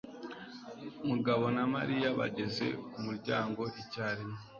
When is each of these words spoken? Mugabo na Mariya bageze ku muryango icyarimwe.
Mugabo 1.09 1.43
na 1.55 1.63
Mariya 1.75 2.07
bageze 2.19 2.65
ku 2.91 2.97
muryango 3.05 3.61
icyarimwe. 3.81 4.39